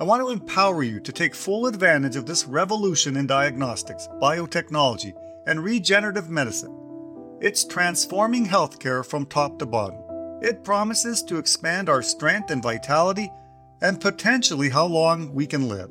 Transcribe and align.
I 0.00 0.02
want 0.02 0.22
to 0.22 0.30
empower 0.30 0.82
you 0.82 0.98
to 0.98 1.12
take 1.12 1.36
full 1.36 1.68
advantage 1.68 2.16
of 2.16 2.26
this 2.26 2.46
revolution 2.46 3.16
in 3.16 3.28
diagnostics, 3.28 4.08
biotechnology, 4.20 5.12
and 5.46 5.62
regenerative 5.62 6.28
medicine. 6.28 6.76
It's 7.40 7.64
transforming 7.64 8.44
healthcare 8.44 9.06
from 9.06 9.24
top 9.24 9.60
to 9.60 9.66
bottom. 9.66 10.00
It 10.42 10.64
promises 10.64 11.22
to 11.22 11.38
expand 11.38 11.88
our 11.88 12.02
strength 12.02 12.50
and 12.50 12.60
vitality 12.60 13.30
and 13.82 14.00
potentially 14.00 14.68
how 14.68 14.86
long 14.86 15.32
we 15.32 15.46
can 15.46 15.68
live. 15.68 15.90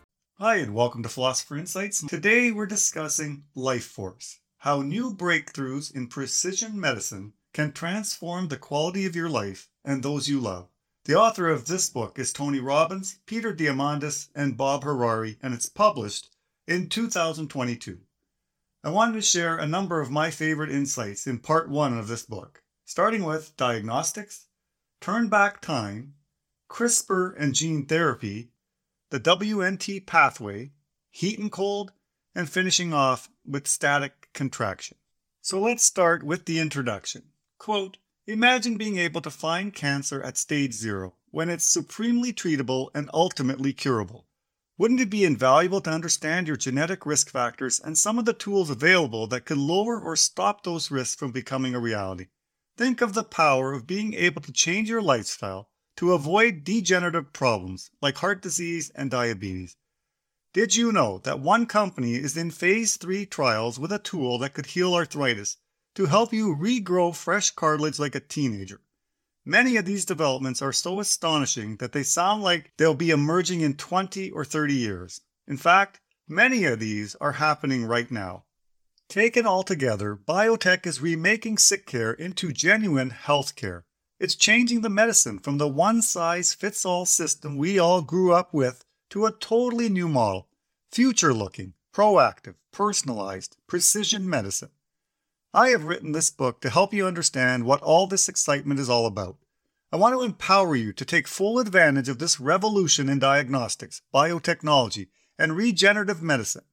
Hi, 0.43 0.55
and 0.55 0.73
welcome 0.73 1.03
to 1.03 1.07
Philosopher 1.09 1.55
Insights. 1.55 2.03
Today 2.07 2.51
we're 2.51 2.65
discussing 2.65 3.43
life 3.53 3.85
force, 3.85 4.39
how 4.57 4.81
new 4.81 5.15
breakthroughs 5.15 5.93
in 5.93 6.07
precision 6.07 6.79
medicine 6.79 7.33
can 7.53 7.71
transform 7.71 8.47
the 8.47 8.57
quality 8.57 9.05
of 9.05 9.15
your 9.15 9.29
life 9.29 9.69
and 9.85 10.01
those 10.01 10.27
you 10.27 10.39
love. 10.39 10.67
The 11.05 11.13
author 11.13 11.47
of 11.47 11.67
this 11.67 11.91
book 11.91 12.17
is 12.17 12.33
Tony 12.33 12.59
Robbins, 12.59 13.19
Peter 13.27 13.53
Diamandis, 13.53 14.29
and 14.33 14.57
Bob 14.57 14.83
Harari, 14.83 15.37
and 15.43 15.53
it's 15.53 15.69
published 15.69 16.31
in 16.67 16.89
2022. 16.89 17.99
I 18.83 18.89
wanted 18.89 19.13
to 19.13 19.21
share 19.21 19.57
a 19.57 19.67
number 19.67 20.01
of 20.01 20.09
my 20.09 20.31
favorite 20.31 20.71
insights 20.71 21.27
in 21.27 21.37
part 21.37 21.69
one 21.69 21.95
of 21.95 22.07
this 22.07 22.23
book, 22.23 22.63
starting 22.83 23.25
with 23.25 23.55
diagnostics, 23.57 24.47
turn 25.01 25.27
back 25.27 25.61
time, 25.61 26.15
CRISPR 26.67 27.35
and 27.37 27.53
gene 27.53 27.85
therapy, 27.85 28.50
the 29.11 29.19
WNT 29.19 30.05
pathway, 30.05 30.71
heat 31.09 31.37
and 31.37 31.51
cold, 31.51 31.91
and 32.33 32.49
finishing 32.49 32.93
off 32.93 33.29
with 33.45 33.67
static 33.67 34.29
contraction. 34.33 34.97
So 35.41 35.59
let's 35.59 35.83
start 35.83 36.23
with 36.23 36.45
the 36.45 36.59
introduction. 36.59 37.33
Quote, 37.59 37.97
Imagine 38.25 38.77
being 38.77 38.97
able 38.97 39.19
to 39.21 39.29
find 39.29 39.73
cancer 39.73 40.21
at 40.21 40.37
stage 40.37 40.73
zero, 40.73 41.15
when 41.29 41.49
it's 41.49 41.65
supremely 41.65 42.31
treatable 42.31 42.89
and 42.95 43.09
ultimately 43.13 43.73
curable. 43.73 44.27
Wouldn't 44.77 45.01
it 45.01 45.09
be 45.09 45.25
invaluable 45.25 45.81
to 45.81 45.91
understand 45.91 46.47
your 46.47 46.55
genetic 46.55 47.05
risk 47.05 47.29
factors 47.29 47.81
and 47.81 47.97
some 47.97 48.17
of 48.17 48.23
the 48.23 48.33
tools 48.33 48.69
available 48.69 49.27
that 49.27 49.45
could 49.45 49.57
lower 49.57 49.99
or 49.99 50.15
stop 50.15 50.63
those 50.63 50.89
risks 50.89 51.15
from 51.15 51.31
becoming 51.31 51.75
a 51.75 51.79
reality? 51.79 52.27
Think 52.77 53.01
of 53.01 53.13
the 53.13 53.25
power 53.25 53.73
of 53.73 53.85
being 53.85 54.13
able 54.13 54.41
to 54.43 54.53
change 54.53 54.89
your 54.89 55.01
lifestyle 55.01 55.70
to 55.97 56.13
avoid 56.13 56.63
degenerative 56.63 57.33
problems 57.33 57.91
like 58.01 58.17
heart 58.17 58.41
disease 58.41 58.91
and 58.95 59.11
diabetes. 59.11 59.75
Did 60.53 60.75
you 60.75 60.91
know 60.91 61.19
that 61.19 61.39
one 61.39 61.65
company 61.65 62.15
is 62.15 62.35
in 62.35 62.51
phase 62.51 62.97
3 62.97 63.25
trials 63.25 63.79
with 63.79 63.91
a 63.91 63.99
tool 63.99 64.37
that 64.39 64.53
could 64.53 64.65
heal 64.65 64.93
arthritis 64.93 65.57
to 65.95 66.07
help 66.07 66.33
you 66.33 66.55
regrow 66.55 67.15
fresh 67.15 67.51
cartilage 67.51 67.99
like 67.99 68.15
a 68.15 68.19
teenager? 68.19 68.81
Many 69.45 69.77
of 69.77 69.85
these 69.85 70.05
developments 70.05 70.61
are 70.61 70.73
so 70.73 70.99
astonishing 70.99 71.77
that 71.77 71.93
they 71.93 72.03
sound 72.03 72.43
like 72.43 72.73
they'll 72.77 72.93
be 72.93 73.09
emerging 73.09 73.61
in 73.61 73.75
20 73.75 74.29
or 74.31 74.45
30 74.45 74.73
years. 74.73 75.21
In 75.47 75.57
fact, 75.57 75.99
many 76.27 76.65
of 76.65 76.79
these 76.79 77.15
are 77.15 77.33
happening 77.33 77.85
right 77.85 78.11
now. 78.11 78.43
Taken 79.09 79.45
all 79.45 79.63
together, 79.63 80.15
biotech 80.15 80.85
is 80.85 81.01
remaking 81.01 81.57
sick 81.57 81.85
care 81.85 82.13
into 82.13 82.53
genuine 82.53 83.09
health 83.09 83.55
care. 83.55 83.85
It's 84.21 84.35
changing 84.35 84.81
the 84.81 84.89
medicine 84.91 85.39
from 85.39 85.57
the 85.57 85.67
one 85.67 86.03
size 86.03 86.53
fits 86.53 86.85
all 86.85 87.07
system 87.07 87.57
we 87.57 87.79
all 87.79 88.03
grew 88.03 88.33
up 88.33 88.53
with 88.53 88.85
to 89.09 89.25
a 89.25 89.31
totally 89.31 89.89
new 89.89 90.07
model 90.07 90.47
future 90.91 91.33
looking, 91.33 91.73
proactive, 91.91 92.53
personalized, 92.71 93.57
precision 93.65 94.29
medicine. 94.29 94.69
I 95.55 95.69
have 95.69 95.85
written 95.85 96.11
this 96.11 96.29
book 96.29 96.61
to 96.61 96.69
help 96.69 96.93
you 96.93 97.07
understand 97.07 97.65
what 97.65 97.81
all 97.81 98.05
this 98.05 98.29
excitement 98.29 98.79
is 98.79 98.91
all 98.91 99.07
about. 99.07 99.37
I 99.91 99.95
want 99.95 100.13
to 100.13 100.21
empower 100.21 100.75
you 100.75 100.93
to 100.93 101.03
take 101.03 101.27
full 101.27 101.57
advantage 101.57 102.07
of 102.07 102.19
this 102.19 102.39
revolution 102.39 103.09
in 103.09 103.17
diagnostics, 103.17 104.03
biotechnology, 104.13 105.07
and 105.39 105.57
regenerative 105.57 106.21
medicine. 106.21 106.65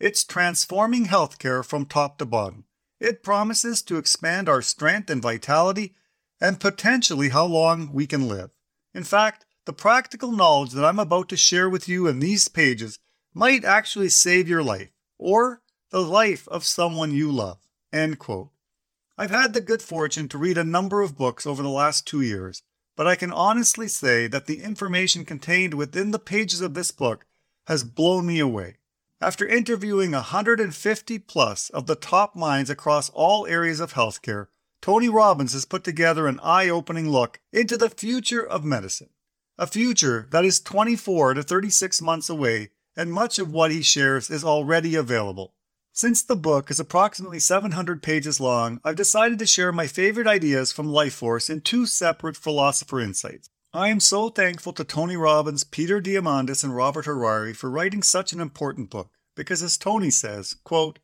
It's 0.00 0.24
transforming 0.24 1.04
healthcare 1.04 1.62
from 1.62 1.84
top 1.84 2.16
to 2.16 2.24
bottom. 2.24 2.64
It 2.98 3.22
promises 3.22 3.82
to 3.82 3.98
expand 3.98 4.48
our 4.48 4.62
strength 4.62 5.10
and 5.10 5.20
vitality 5.20 5.94
and 6.40 6.60
potentially 6.60 7.30
how 7.30 7.44
long 7.44 7.92
we 7.92 8.06
can 8.06 8.28
live. 8.28 8.50
In 8.94 9.04
fact, 9.04 9.44
the 9.64 9.72
practical 9.72 10.32
knowledge 10.32 10.72
that 10.72 10.84
I'm 10.84 10.98
about 10.98 11.28
to 11.28 11.36
share 11.36 11.68
with 11.68 11.88
you 11.88 12.06
in 12.06 12.20
these 12.20 12.48
pages 12.48 12.98
might 13.34 13.64
actually 13.64 14.08
save 14.08 14.48
your 14.48 14.62
life 14.62 14.90
or 15.18 15.60
the 15.90 16.02
life 16.02 16.48
of 16.48 16.64
someone 16.64 17.12
you 17.12 17.30
love. 17.30 17.58
End 17.92 18.18
quote. 18.18 18.50
I've 19.16 19.30
had 19.30 19.52
the 19.52 19.60
good 19.60 19.82
fortune 19.82 20.28
to 20.28 20.38
read 20.38 20.58
a 20.58 20.64
number 20.64 21.02
of 21.02 21.16
books 21.16 21.46
over 21.46 21.62
the 21.62 21.68
last 21.68 22.06
two 22.06 22.20
years, 22.20 22.62
but 22.96 23.06
I 23.06 23.16
can 23.16 23.32
honestly 23.32 23.88
say 23.88 24.26
that 24.28 24.46
the 24.46 24.62
information 24.62 25.24
contained 25.24 25.74
within 25.74 26.12
the 26.12 26.18
pages 26.18 26.60
of 26.60 26.74
this 26.74 26.90
book 26.90 27.26
has 27.66 27.84
blown 27.84 28.26
me 28.26 28.38
away. 28.38 28.76
After 29.20 29.46
interviewing 29.46 30.12
150 30.12 31.18
plus 31.18 31.70
of 31.70 31.86
the 31.86 31.96
top 31.96 32.36
minds 32.36 32.70
across 32.70 33.10
all 33.10 33.46
areas 33.46 33.80
of 33.80 33.94
healthcare, 33.94 34.46
Tony 34.80 35.08
Robbins 35.08 35.52
has 35.52 35.64
put 35.64 35.84
together 35.84 36.26
an 36.26 36.40
eye 36.42 36.68
opening 36.68 37.08
look 37.10 37.40
into 37.52 37.76
the 37.76 37.90
future 37.90 38.46
of 38.46 38.64
medicine. 38.64 39.10
A 39.58 39.66
future 39.66 40.28
that 40.30 40.44
is 40.44 40.60
24 40.60 41.34
to 41.34 41.42
36 41.42 42.00
months 42.00 42.28
away, 42.28 42.70
and 42.96 43.12
much 43.12 43.38
of 43.38 43.52
what 43.52 43.72
he 43.72 43.82
shares 43.82 44.30
is 44.30 44.44
already 44.44 44.94
available. 44.94 45.54
Since 45.92 46.22
the 46.22 46.36
book 46.36 46.70
is 46.70 46.78
approximately 46.78 47.40
700 47.40 48.02
pages 48.04 48.38
long, 48.38 48.80
I've 48.84 48.94
decided 48.94 49.40
to 49.40 49.46
share 49.46 49.72
my 49.72 49.88
favorite 49.88 50.28
ideas 50.28 50.70
from 50.70 50.86
Life 50.86 51.14
Force 51.14 51.50
in 51.50 51.60
two 51.60 51.86
separate 51.86 52.36
philosopher 52.36 53.00
insights. 53.00 53.50
I 53.72 53.88
am 53.88 53.98
so 53.98 54.28
thankful 54.28 54.72
to 54.74 54.84
Tony 54.84 55.16
Robbins, 55.16 55.64
Peter 55.64 56.00
Diamandis, 56.00 56.62
and 56.62 56.74
Robert 56.74 57.06
Harari 57.06 57.52
for 57.52 57.68
writing 57.68 58.04
such 58.04 58.32
an 58.32 58.40
important 58.40 58.90
book, 58.90 59.10
because 59.34 59.60
as 59.60 59.76
Tony 59.76 60.10
says, 60.10 60.54
quote, 60.62 61.00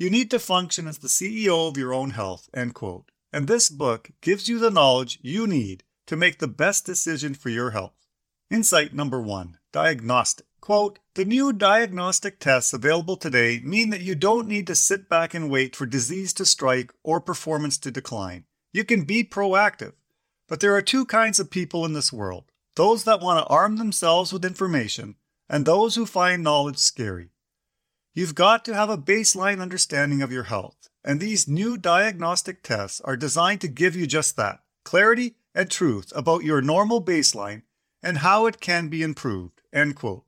you 0.00 0.08
need 0.08 0.30
to 0.30 0.38
function 0.38 0.88
as 0.88 0.96
the 0.96 1.08
CEO 1.08 1.68
of 1.68 1.76
your 1.76 1.92
own 1.92 2.12
health, 2.12 2.48
end 2.54 2.72
quote. 2.72 3.10
And 3.34 3.46
this 3.46 3.68
book 3.68 4.10
gives 4.22 4.48
you 4.48 4.58
the 4.58 4.70
knowledge 4.70 5.18
you 5.20 5.46
need 5.46 5.84
to 6.06 6.16
make 6.16 6.38
the 6.38 6.48
best 6.48 6.86
decision 6.86 7.34
for 7.34 7.50
your 7.50 7.72
health. 7.72 7.92
Insight 8.50 8.94
number 8.94 9.20
one 9.20 9.58
diagnostic. 9.72 10.46
Quote, 10.62 11.00
the 11.14 11.26
new 11.26 11.52
diagnostic 11.52 12.40
tests 12.40 12.72
available 12.72 13.18
today 13.18 13.60
mean 13.62 13.90
that 13.90 14.00
you 14.00 14.14
don't 14.14 14.48
need 14.48 14.66
to 14.68 14.74
sit 14.74 15.06
back 15.06 15.34
and 15.34 15.50
wait 15.50 15.76
for 15.76 15.84
disease 15.84 16.32
to 16.32 16.46
strike 16.46 16.92
or 17.04 17.20
performance 17.20 17.76
to 17.76 17.90
decline. 17.90 18.44
You 18.72 18.84
can 18.84 19.04
be 19.04 19.22
proactive. 19.22 19.92
But 20.48 20.60
there 20.60 20.74
are 20.74 20.82
two 20.82 21.04
kinds 21.04 21.38
of 21.38 21.50
people 21.50 21.84
in 21.84 21.92
this 21.92 22.12
world 22.12 22.44
those 22.74 23.04
that 23.04 23.20
want 23.20 23.38
to 23.38 23.52
arm 23.52 23.76
themselves 23.76 24.32
with 24.32 24.46
information, 24.46 25.16
and 25.46 25.66
those 25.66 25.96
who 25.96 26.06
find 26.06 26.42
knowledge 26.42 26.78
scary. 26.78 27.32
You've 28.12 28.34
got 28.34 28.64
to 28.64 28.74
have 28.74 28.90
a 28.90 28.98
baseline 28.98 29.60
understanding 29.60 30.20
of 30.20 30.32
your 30.32 30.44
health, 30.44 30.88
and 31.04 31.20
these 31.20 31.46
new 31.46 31.76
diagnostic 31.76 32.62
tests 32.62 33.00
are 33.02 33.16
designed 33.16 33.60
to 33.60 33.68
give 33.68 33.94
you 33.94 34.06
just 34.06 34.36
that 34.36 34.60
clarity 34.84 35.36
and 35.54 35.70
truth 35.70 36.12
about 36.16 36.42
your 36.42 36.60
normal 36.60 37.02
baseline 37.02 37.62
and 38.02 38.18
how 38.18 38.46
it 38.46 38.60
can 38.60 38.88
be 38.88 39.02
improved. 39.02 39.62
End 39.72 39.94
quote. 39.94 40.24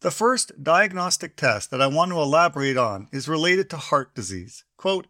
The 0.00 0.10
first 0.10 0.62
diagnostic 0.62 1.36
test 1.36 1.70
that 1.70 1.82
I 1.82 1.86
want 1.88 2.10
to 2.10 2.18
elaborate 2.18 2.76
on 2.76 3.08
is 3.12 3.28
related 3.28 3.68
to 3.70 3.76
heart 3.76 4.14
disease. 4.14 4.64
Quote, 4.76 5.06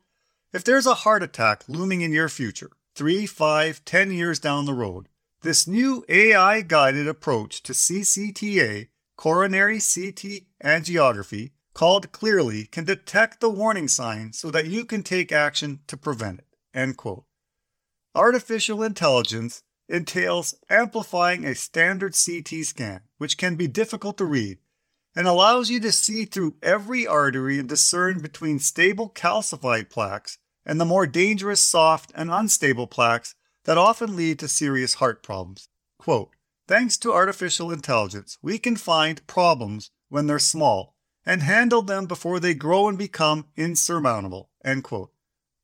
if 0.52 0.64
there's 0.64 0.86
a 0.86 0.94
heart 0.94 1.22
attack 1.22 1.64
looming 1.68 2.00
in 2.00 2.12
your 2.12 2.28
future, 2.28 2.70
three, 2.94 3.26
five, 3.26 3.84
ten 3.84 4.10
years 4.10 4.38
down 4.38 4.66
the 4.66 4.74
road, 4.74 5.08
this 5.42 5.66
new 5.66 6.04
AI 6.08 6.62
guided 6.62 7.06
approach 7.06 7.62
to 7.64 7.72
CCTA, 7.72 8.88
coronary 9.16 9.76
CT 9.76 10.42
angiography, 10.62 11.50
called 11.74 12.12
Cleerly 12.12 12.66
can 12.66 12.84
detect 12.84 13.40
the 13.40 13.50
warning 13.50 13.88
sign 13.88 14.32
so 14.32 14.50
that 14.50 14.66
you 14.66 14.84
can 14.84 15.02
take 15.02 15.32
action 15.32 15.80
to 15.88 15.96
prevent 15.96 16.38
it. 16.38 16.46
End 16.72 16.96
quote. 16.96 17.24
Artificial 18.14 18.82
intelligence 18.82 19.62
entails 19.88 20.54
amplifying 20.70 21.44
a 21.44 21.54
standard 21.54 22.14
CT 22.14 22.64
scan, 22.64 23.00
which 23.18 23.36
can 23.36 23.56
be 23.56 23.66
difficult 23.66 24.16
to 24.18 24.24
read, 24.24 24.58
and 25.16 25.26
allows 25.26 25.68
you 25.68 25.80
to 25.80 25.92
see 25.92 26.24
through 26.24 26.54
every 26.62 27.06
artery 27.06 27.58
and 27.58 27.68
discern 27.68 28.20
between 28.20 28.58
stable 28.58 29.10
calcified 29.10 29.90
plaques 29.90 30.38
and 30.64 30.80
the 30.80 30.84
more 30.84 31.06
dangerous 31.06 31.60
soft 31.60 32.12
and 32.14 32.30
unstable 32.30 32.86
plaques 32.86 33.34
that 33.64 33.76
often 33.76 34.16
lead 34.16 34.38
to 34.38 34.48
serious 34.48 34.94
heart 34.94 35.22
problems. 35.22 35.68
Quote, 35.98 36.30
Thanks 36.66 36.96
to 36.98 37.12
artificial 37.12 37.70
intelligence, 37.70 38.38
we 38.40 38.58
can 38.58 38.76
find 38.76 39.26
problems 39.26 39.90
when 40.08 40.26
they're 40.26 40.38
small 40.38 40.93
and 41.26 41.42
handle 41.42 41.82
them 41.82 42.06
before 42.06 42.40
they 42.40 42.54
grow 42.54 42.88
and 42.88 42.98
become 42.98 43.46
insurmountable. 43.56 44.50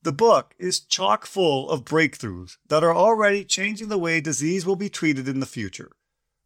The 0.02 0.12
book 0.12 0.54
is 0.58 0.80
chock 0.80 1.26
full 1.26 1.68
of 1.68 1.84
breakthroughs 1.84 2.56
that 2.68 2.82
are 2.82 2.94
already 2.94 3.44
changing 3.44 3.88
the 3.88 3.98
way 3.98 4.20
disease 4.20 4.64
will 4.64 4.76
be 4.76 4.88
treated 4.88 5.28
in 5.28 5.40
the 5.40 5.46
future. 5.46 5.92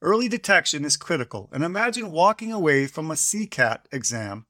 Early 0.03 0.29
detection 0.29 0.85
is 0.85 0.97
critical, 0.97 1.49
and 1.53 1.65
imagine 1.65 2.11
walking 2.11 2.53
away 2.53 2.87
from 2.87 3.11
a 3.11 3.15
CCAT 3.15 3.81
exam 3.93 4.47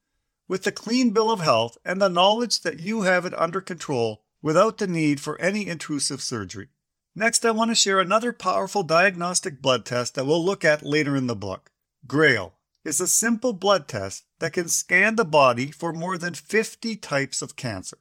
with 0.48 0.66
a 0.66 0.72
clean 0.72 1.10
bill 1.10 1.30
of 1.30 1.40
health 1.40 1.78
and 1.84 2.00
the 2.00 2.08
knowledge 2.08 2.62
that 2.62 2.80
you 2.80 3.02
have 3.02 3.24
it 3.24 3.38
under 3.38 3.60
control 3.60 4.24
without 4.42 4.78
the 4.78 4.86
need 4.86 5.20
for 5.20 5.40
any 5.40 5.66
intrusive 5.66 6.20
surgery. 6.20 6.68
Next, 7.14 7.44
I 7.44 7.52
want 7.52 7.70
to 7.70 7.76
share 7.76 8.00
another 8.00 8.32
powerful 8.32 8.82
diagnostic 8.82 9.62
blood 9.62 9.84
test 9.84 10.14
that 10.14 10.26
we'll 10.26 10.44
look 10.44 10.64
at 10.64 10.82
later 10.82 11.14
in 11.14 11.28
the 11.28 11.36
book. 11.36 11.70
GRAIL 12.06 12.54
is 12.84 13.00
a 13.00 13.08
simple 13.08 13.52
blood 13.52 13.88
test 13.88 14.24
that 14.38 14.52
can 14.52 14.68
scan 14.68 15.16
the 15.16 15.24
body 15.24 15.70
for 15.70 15.92
more 15.92 16.18
than 16.18 16.34
50 16.34 16.96
types 16.96 17.42
of 17.42 17.56
cancer. 17.56 17.98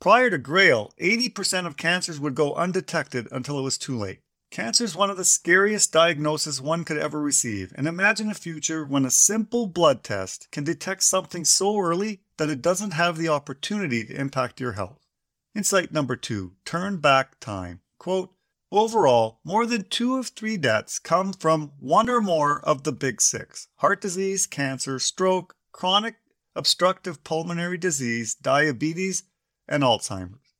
Prior 0.00 0.30
to 0.30 0.38
GRAIL, 0.38 0.92
80% 1.00 1.66
of 1.66 1.76
cancers 1.76 2.20
would 2.20 2.34
go 2.34 2.54
undetected 2.54 3.28
until 3.30 3.58
it 3.58 3.62
was 3.62 3.78
too 3.78 3.96
late. 3.96 4.20
Cancer 4.50 4.84
is 4.84 4.94
one 4.94 5.10
of 5.10 5.16
the 5.16 5.24
scariest 5.24 5.92
diagnoses 5.92 6.60
one 6.60 6.84
could 6.84 6.98
ever 6.98 7.20
receive, 7.20 7.72
and 7.74 7.88
imagine 7.88 8.30
a 8.30 8.34
future 8.34 8.84
when 8.84 9.04
a 9.04 9.10
simple 9.10 9.66
blood 9.66 10.04
test 10.04 10.48
can 10.52 10.62
detect 10.62 11.02
something 11.02 11.44
so 11.44 11.78
early 11.78 12.20
that 12.36 12.50
it 12.50 12.62
doesn't 12.62 12.92
have 12.92 13.16
the 13.16 13.28
opportunity 13.28 14.04
to 14.04 14.14
impact 14.14 14.60
your 14.60 14.72
health. 14.72 15.06
Insight 15.54 15.90
number 15.90 16.16
two 16.16 16.52
turn 16.64 16.98
back 16.98 17.40
time. 17.40 17.80
Quote, 17.98 18.33
Overall, 18.74 19.38
more 19.44 19.66
than 19.66 19.84
two 19.84 20.16
of 20.16 20.26
three 20.26 20.56
deaths 20.56 20.98
come 20.98 21.32
from 21.32 21.70
one 21.78 22.10
or 22.10 22.20
more 22.20 22.60
of 22.64 22.82
the 22.82 22.90
big 22.90 23.20
six 23.20 23.68
heart 23.76 24.00
disease, 24.00 24.48
cancer, 24.48 24.98
stroke, 24.98 25.54
chronic 25.70 26.16
obstructive 26.56 27.22
pulmonary 27.22 27.78
disease, 27.78 28.34
diabetes, 28.34 29.22
and 29.68 29.84
Alzheimer's. 29.84 30.54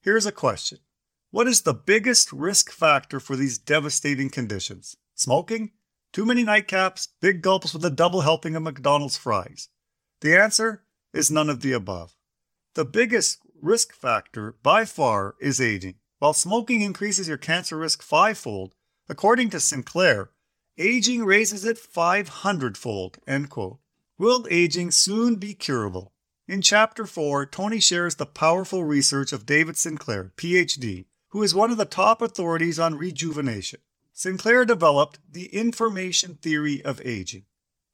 Here's 0.00 0.24
a 0.24 0.32
question 0.32 0.78
What 1.30 1.46
is 1.46 1.60
the 1.60 1.74
biggest 1.74 2.32
risk 2.32 2.72
factor 2.72 3.20
for 3.20 3.36
these 3.36 3.58
devastating 3.58 4.30
conditions? 4.30 4.96
Smoking? 5.14 5.72
Too 6.10 6.24
many 6.24 6.46
nightcaps? 6.46 7.08
Big 7.20 7.42
gulps 7.42 7.74
with 7.74 7.84
a 7.84 7.90
double 7.90 8.22
helping 8.22 8.56
of 8.56 8.62
McDonald's 8.62 9.18
fries? 9.18 9.68
The 10.22 10.40
answer 10.40 10.84
is 11.12 11.30
none 11.30 11.50
of 11.50 11.60
the 11.60 11.74
above. 11.74 12.16
The 12.76 12.86
biggest 12.86 13.40
risk 13.60 13.92
factor 13.92 14.56
by 14.62 14.86
far 14.86 15.34
is 15.38 15.60
aging. 15.60 15.96
While 16.22 16.34
smoking 16.34 16.82
increases 16.82 17.26
your 17.26 17.36
cancer 17.36 17.76
risk 17.76 18.00
fivefold, 18.00 18.76
according 19.08 19.50
to 19.50 19.58
Sinclair, 19.58 20.30
aging 20.78 21.24
raises 21.24 21.64
it 21.64 21.76
500 21.78 22.78
fold. 22.78 23.18
End 23.26 23.50
quote. 23.50 23.80
Will 24.18 24.46
aging 24.48 24.92
soon 24.92 25.34
be 25.34 25.52
curable? 25.52 26.12
In 26.46 26.62
Chapter 26.62 27.06
4, 27.06 27.46
Tony 27.46 27.80
shares 27.80 28.14
the 28.14 28.24
powerful 28.24 28.84
research 28.84 29.32
of 29.32 29.46
David 29.46 29.76
Sinclair, 29.76 30.32
PhD, 30.36 31.06
who 31.30 31.42
is 31.42 31.56
one 31.56 31.72
of 31.72 31.76
the 31.76 31.84
top 31.84 32.22
authorities 32.22 32.78
on 32.78 32.94
rejuvenation. 32.94 33.80
Sinclair 34.12 34.64
developed 34.64 35.18
the 35.28 35.46
information 35.46 36.36
theory 36.36 36.84
of 36.84 37.04
aging. 37.04 37.46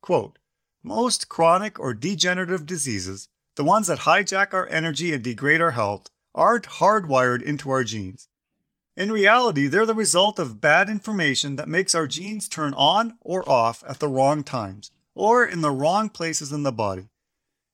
Quote, 0.03 0.39
Most 0.83 1.31
chronic 1.31 1.81
or 1.81 1.95
degenerative 1.95 2.67
diseases, 2.67 3.31
the 3.57 3.65
ones 3.65 3.87
that 3.87 4.01
hijack 4.01 4.53
our 4.53 4.69
energy 4.69 5.15
and 5.15 5.25
degrade 5.25 5.63
our 5.63 5.71
health, 5.71 6.11
aren't 6.38 6.79
hardwired 6.81 7.43
into 7.43 7.69
our 7.69 7.85
genes. 7.85 8.29
In 8.96 9.12
reality, 9.12 9.67
they're 9.67 9.85
the 9.85 9.94
result 9.94 10.38
of 10.38 10.61
bad 10.61 10.88
information 10.88 11.56
that 11.56 11.69
makes 11.69 11.94
our 11.94 12.06
genes 12.06 12.49
turn 12.49 12.73
on 12.75 13.19
or 13.20 13.49
off 13.49 13.85
at 13.87 13.99
the 13.99 14.08
wrong 14.08 14.43
times, 14.43 14.90
or 15.14 15.44
in 15.44 15.61
the 15.61 15.70
wrong 15.70 16.08
places 16.08 16.52
in 16.52 16.62
the 16.62 16.73
body. 16.73 17.08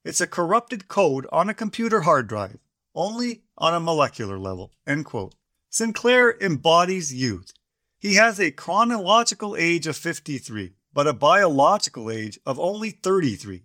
It's 0.05 0.21
a 0.21 0.27
corrupted 0.27 0.89
code 0.89 1.27
on 1.31 1.49
a 1.49 1.55
computer 1.55 2.03
hard 2.03 2.27
drive, 2.27 2.59
only 2.95 3.43
on 3.57 3.75
a 3.75 3.81
molecular 3.81 4.39
level. 4.39 4.73
End 4.87 5.05
quote. 5.05 5.35
Sinclair 5.71 6.37
embodies 6.41 7.13
youth. 7.13 7.53
He 7.99 8.15
has 8.15 8.39
a 8.39 8.51
chronological 8.51 9.57
age 9.57 9.87
of 9.87 9.97
53, 9.97 10.75
but 10.93 11.07
a 11.07 11.15
biological 11.15 12.11
age 12.11 12.39
of 12.45 12.61
only 12.61 12.91
33. 12.91 13.63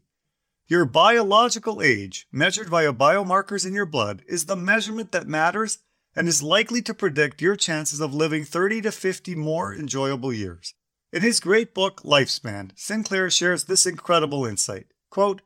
Your 0.70 0.86
biological 0.86 1.82
age, 1.82 2.28
measured 2.32 2.70
via 2.70 2.94
biomarkers 2.94 3.66
in 3.66 3.74
your 3.74 3.88
blood, 3.88 4.22
is 4.28 4.46
the 4.46 4.56
measurement 4.56 5.12
that 5.14 5.28
matters 5.28 5.80
and 6.16 6.28
is 6.28 6.44
likely 6.44 6.80
to 6.84 6.94
predict 6.94 7.42
your 7.42 7.56
chances 7.56 8.00
of 8.00 8.14
living 8.14 8.44
30 8.44 8.82
to 8.82 8.92
50 8.92 9.34
more 9.34 9.74
enjoyable 9.74 10.32
years. 10.32 10.76
In 11.12 11.24
his 11.24 11.40
great 11.40 11.74
book, 11.74 12.04
Lifespan, 12.04 12.70
Sinclair 12.76 13.32
shares 13.32 13.64
this 13.64 13.88
incredible 13.88 14.46
insight. 14.46 14.86
Quote, 15.10 15.42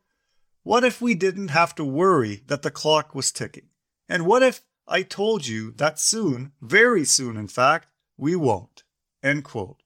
What 0.64 0.84
if 0.84 1.02
we 1.02 1.16
didn't 1.16 1.52
have 1.52 1.74
to 1.76 1.86
worry 1.86 2.44
that 2.48 2.62
the 2.62 2.70
clock 2.70 3.16
was 3.16 3.32
ticking? 3.32 3.70
And 4.10 4.26
what 4.26 4.44
if 4.44 4.66
I 4.90 5.04
told 5.04 5.48
you 5.48 5.72
that 5.78 6.00
soon, 6.00 6.52
very 6.62 7.06
soon 7.06 7.38
in 7.38 7.48
fact, 7.48 7.88
we 8.18 8.36
won't? 8.36 8.84
End 9.24 9.46
quote. 9.46 9.84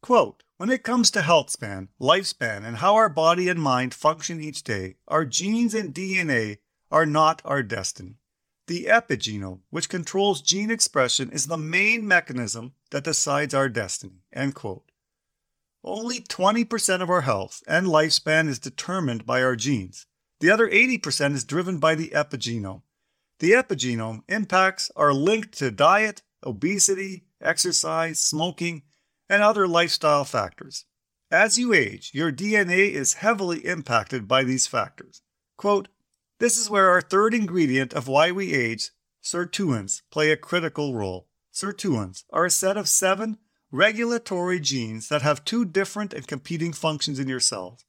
Quote, 0.00 0.44
when 0.56 0.70
it 0.70 0.82
comes 0.82 1.10
to 1.10 1.22
health 1.22 1.50
span, 1.50 1.88
lifespan, 2.00 2.64
and 2.64 2.78
how 2.78 2.94
our 2.94 3.08
body 3.08 3.48
and 3.48 3.60
mind 3.60 3.92
function 3.92 4.40
each 4.40 4.62
day, 4.62 4.96
our 5.06 5.24
genes 5.24 5.74
and 5.74 5.94
DNA 5.94 6.58
are 6.90 7.06
not 7.06 7.42
our 7.44 7.62
destiny. 7.62 8.16
The 8.66 8.86
epigenome, 8.86 9.60
which 9.70 9.88
controls 9.88 10.40
gene 10.40 10.70
expression, 10.70 11.30
is 11.30 11.46
the 11.46 11.58
main 11.58 12.06
mechanism 12.06 12.72
that 12.90 13.04
decides 13.04 13.54
our 13.54 13.68
destiny. 13.68 14.24
Only 15.84 16.20
20% 16.20 17.00
of 17.00 17.10
our 17.10 17.20
health 17.20 17.62
and 17.68 17.86
lifespan 17.86 18.48
is 18.48 18.58
determined 18.58 19.24
by 19.24 19.42
our 19.42 19.54
genes. 19.54 20.06
The 20.40 20.50
other 20.50 20.68
80% 20.68 21.34
is 21.34 21.44
driven 21.44 21.78
by 21.78 21.94
the 21.94 22.08
epigenome. 22.08 22.82
The 23.38 23.52
epigenome 23.52 24.22
impacts 24.28 24.90
are 24.96 25.12
linked 25.12 25.56
to 25.58 25.70
diet, 25.70 26.22
obesity, 26.44 27.24
exercise, 27.40 28.18
smoking, 28.18 28.82
and 29.28 29.42
other 29.42 29.66
lifestyle 29.66 30.24
factors. 30.24 30.84
As 31.30 31.58
you 31.58 31.72
age, 31.72 32.10
your 32.14 32.30
DNA 32.30 32.90
is 32.90 33.14
heavily 33.14 33.64
impacted 33.66 34.28
by 34.28 34.44
these 34.44 34.66
factors. 34.66 35.22
Quote, 35.56 35.88
this 36.38 36.58
is 36.58 36.70
where 36.70 36.90
our 36.90 37.00
third 37.00 37.34
ingredient 37.34 37.94
of 37.94 38.08
why 38.08 38.30
we 38.30 38.52
age, 38.52 38.90
sirtuins, 39.24 40.02
play 40.10 40.30
a 40.30 40.36
critical 40.36 40.94
role. 40.94 41.28
Sirtuins 41.52 42.24
are 42.30 42.44
a 42.44 42.50
set 42.50 42.76
of 42.76 42.88
seven 42.88 43.38
regulatory 43.72 44.60
genes 44.60 45.08
that 45.08 45.22
have 45.22 45.44
two 45.44 45.64
different 45.64 46.12
and 46.12 46.26
competing 46.26 46.72
functions 46.72 47.18
in 47.18 47.26
your 47.26 47.40
cells. 47.40 47.84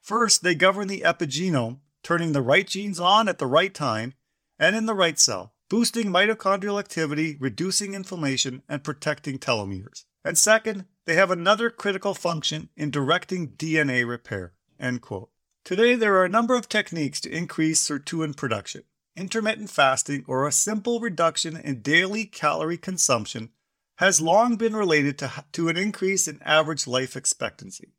First, 0.00 0.42
they 0.42 0.54
govern 0.54 0.88
the 0.88 1.02
epigenome, 1.02 1.80
turning 2.02 2.32
the 2.32 2.42
right 2.42 2.66
genes 2.66 2.98
on 2.98 3.28
at 3.28 3.38
the 3.38 3.46
right 3.46 3.72
time 3.72 4.14
and 4.58 4.74
in 4.74 4.86
the 4.86 4.94
right 4.94 5.18
cell, 5.18 5.54
boosting 5.68 6.06
mitochondrial 6.06 6.78
activity, 6.78 7.36
reducing 7.38 7.94
inflammation, 7.94 8.62
and 8.68 8.82
protecting 8.82 9.38
telomeres. 9.38 10.04
And 10.24 10.38
second, 10.38 10.86
they 11.04 11.14
have 11.14 11.30
another 11.30 11.70
critical 11.70 12.14
function 12.14 12.68
in 12.76 12.90
directing 12.90 13.48
DNA 13.52 14.06
repair. 14.06 14.52
End 14.78 15.00
quote. 15.00 15.30
Today, 15.64 15.94
there 15.94 16.16
are 16.16 16.24
a 16.24 16.28
number 16.28 16.54
of 16.54 16.68
techniques 16.68 17.20
to 17.22 17.30
increase 17.30 17.86
sirtuin 17.86 18.36
production. 18.36 18.82
Intermittent 19.16 19.70
fasting, 19.70 20.24
or 20.26 20.46
a 20.46 20.52
simple 20.52 21.00
reduction 21.00 21.56
in 21.56 21.82
daily 21.82 22.24
calorie 22.24 22.78
consumption, 22.78 23.50
has 23.96 24.20
long 24.20 24.56
been 24.56 24.74
related 24.74 25.18
to, 25.18 25.44
to 25.52 25.68
an 25.68 25.76
increase 25.76 26.26
in 26.26 26.40
average 26.42 26.86
life 26.86 27.16
expectancy. 27.16 27.92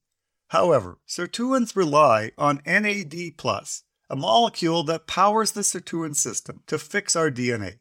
However, 0.49 0.99
sirtuins 1.07 1.75
rely 1.75 2.31
on 2.37 2.61
NAD, 2.65 3.13
a 4.09 4.15
molecule 4.15 4.83
that 4.83 5.07
powers 5.07 5.51
the 5.51 5.61
sirtuin 5.61 6.15
system 6.15 6.61
to 6.67 6.77
fix 6.77 7.15
our 7.15 7.31
DNA. 7.31 7.77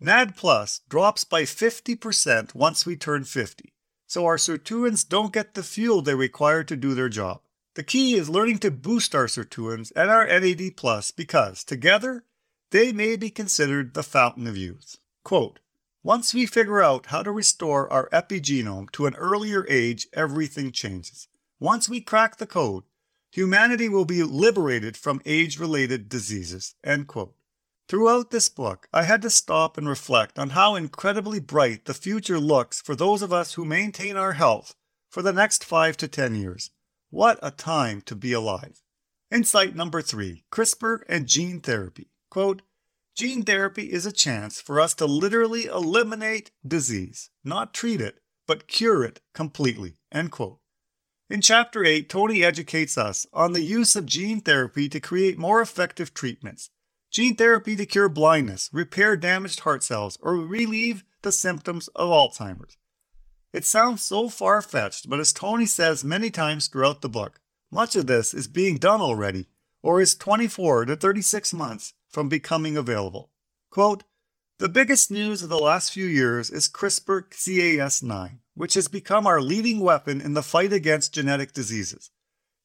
NAD 0.00 0.36
Plus 0.36 0.80
drops 0.88 1.24
by 1.24 1.42
50% 1.42 2.54
once 2.54 2.86
we 2.86 2.94
turn 2.94 3.24
50, 3.24 3.72
so 4.06 4.26
our 4.26 4.36
sirtuins 4.36 5.08
don't 5.08 5.32
get 5.32 5.54
the 5.54 5.62
fuel 5.64 6.02
they 6.02 6.14
require 6.14 6.62
to 6.62 6.76
do 6.76 6.94
their 6.94 7.08
job. 7.08 7.40
The 7.74 7.82
key 7.82 8.14
is 8.14 8.30
learning 8.30 8.58
to 8.58 8.70
boost 8.70 9.12
our 9.14 9.26
sirtuins 9.26 9.90
and 9.96 10.08
our 10.08 10.24
NAD 10.24 10.76
Plus 10.76 11.10
because, 11.10 11.64
together, 11.64 12.24
they 12.70 12.92
may 12.92 13.16
be 13.16 13.30
considered 13.30 13.94
the 13.94 14.04
fountain 14.04 14.46
of 14.46 14.56
youth. 14.56 14.98
Quote, 15.24 15.58
once 16.04 16.32
we 16.32 16.46
figure 16.46 16.80
out 16.80 17.06
how 17.06 17.24
to 17.24 17.32
restore 17.32 17.92
our 17.92 18.08
epigenome 18.10 18.90
to 18.92 19.06
an 19.06 19.16
earlier 19.16 19.66
age, 19.68 20.06
everything 20.12 20.70
changes. 20.70 21.26
Once 21.58 21.88
we 21.88 22.00
crack 22.00 22.36
the 22.36 22.46
code, 22.46 22.84
humanity 23.32 23.88
will 23.88 24.04
be 24.04 24.22
liberated 24.22 24.96
from 24.96 25.20
age 25.26 25.58
related 25.58 26.08
diseases. 26.08 26.76
End 26.84 27.08
quote. 27.08 27.34
Throughout 27.88 28.30
this 28.30 28.50
book, 28.50 28.86
I 28.92 29.04
had 29.04 29.22
to 29.22 29.30
stop 29.30 29.78
and 29.78 29.88
reflect 29.88 30.38
on 30.38 30.50
how 30.50 30.74
incredibly 30.74 31.40
bright 31.40 31.86
the 31.86 31.94
future 31.94 32.38
looks 32.38 32.82
for 32.82 32.94
those 32.94 33.22
of 33.22 33.32
us 33.32 33.54
who 33.54 33.64
maintain 33.64 34.14
our 34.14 34.34
health 34.34 34.74
for 35.08 35.22
the 35.22 35.32
next 35.32 35.64
5 35.64 35.96
to 35.96 36.06
10 36.06 36.34
years. 36.34 36.70
What 37.08 37.38
a 37.42 37.50
time 37.50 38.02
to 38.02 38.14
be 38.14 38.34
alive. 38.34 38.82
Insight 39.30 39.74
number 39.74 40.02
3 40.02 40.44
CRISPR 40.52 41.00
and 41.08 41.26
gene 41.26 41.60
therapy. 41.60 42.10
Quote, 42.30 42.60
Gene 43.16 43.42
therapy 43.42 43.90
is 43.90 44.04
a 44.04 44.12
chance 44.12 44.60
for 44.60 44.78
us 44.80 44.92
to 44.94 45.06
literally 45.06 45.64
eliminate 45.64 46.50
disease, 46.66 47.30
not 47.42 47.72
treat 47.72 48.02
it, 48.02 48.18
but 48.46 48.68
cure 48.68 49.02
it 49.02 49.22
completely. 49.32 49.96
End 50.12 50.30
quote. 50.30 50.58
In 51.30 51.40
Chapter 51.40 51.86
8, 51.86 52.06
Tony 52.10 52.44
educates 52.44 52.98
us 52.98 53.26
on 53.32 53.54
the 53.54 53.62
use 53.62 53.96
of 53.96 54.04
gene 54.04 54.42
therapy 54.42 54.90
to 54.90 55.00
create 55.00 55.38
more 55.38 55.62
effective 55.62 56.12
treatments. 56.12 56.68
Gene 57.18 57.34
therapy 57.34 57.74
to 57.74 57.84
cure 57.84 58.08
blindness, 58.08 58.70
repair 58.72 59.16
damaged 59.16 59.58
heart 59.58 59.82
cells, 59.82 60.16
or 60.22 60.36
relieve 60.36 61.02
the 61.22 61.32
symptoms 61.32 61.88
of 61.96 62.10
Alzheimer's. 62.10 62.76
It 63.52 63.64
sounds 63.64 64.04
so 64.04 64.28
far 64.28 64.62
fetched, 64.62 65.10
but 65.10 65.18
as 65.18 65.32
Tony 65.32 65.66
says 65.66 66.04
many 66.04 66.30
times 66.30 66.68
throughout 66.68 67.02
the 67.02 67.08
book, 67.08 67.40
much 67.72 67.96
of 67.96 68.06
this 68.06 68.32
is 68.32 68.46
being 68.46 68.76
done 68.76 69.00
already, 69.00 69.48
or 69.82 70.00
is 70.00 70.14
24 70.14 70.84
to 70.84 70.94
36 70.94 71.52
months 71.54 71.92
from 72.08 72.28
becoming 72.28 72.76
available. 72.76 73.32
Quote, 73.68 74.04
the 74.58 74.68
biggest 74.68 75.10
news 75.10 75.42
of 75.42 75.48
the 75.48 75.58
last 75.58 75.92
few 75.92 76.06
years 76.06 76.50
is 76.50 76.68
CRISPR 76.68 77.30
Cas9, 77.30 78.38
which 78.54 78.74
has 78.74 78.86
become 78.86 79.26
our 79.26 79.40
leading 79.40 79.80
weapon 79.80 80.20
in 80.20 80.34
the 80.34 80.42
fight 80.44 80.72
against 80.72 81.14
genetic 81.14 81.52
diseases. 81.52 82.12